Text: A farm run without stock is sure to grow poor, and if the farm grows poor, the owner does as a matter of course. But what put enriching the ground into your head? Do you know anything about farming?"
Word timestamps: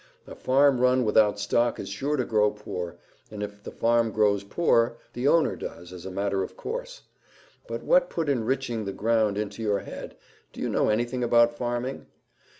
A 0.25 0.33
farm 0.33 0.79
run 0.79 1.05
without 1.05 1.39
stock 1.39 1.79
is 1.79 1.87
sure 1.87 2.17
to 2.17 2.25
grow 2.25 2.49
poor, 2.49 2.95
and 3.29 3.43
if 3.43 3.61
the 3.61 3.69
farm 3.69 4.09
grows 4.09 4.43
poor, 4.43 4.97
the 5.13 5.27
owner 5.27 5.55
does 5.55 5.93
as 5.93 6.07
a 6.07 6.09
matter 6.09 6.41
of 6.41 6.57
course. 6.57 7.03
But 7.67 7.83
what 7.83 8.09
put 8.09 8.27
enriching 8.27 8.85
the 8.85 8.93
ground 8.93 9.37
into 9.37 9.61
your 9.61 9.81
head? 9.81 10.17
Do 10.53 10.59
you 10.59 10.69
know 10.69 10.89
anything 10.89 11.23
about 11.23 11.55
farming?" 11.55 12.07